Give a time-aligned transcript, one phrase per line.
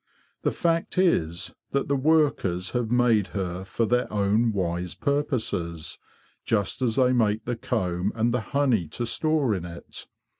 [0.41, 5.99] The fact is that the workers have made her for their own wise purposes,
[6.43, 10.07] just as they make the comb and the honey to store in it.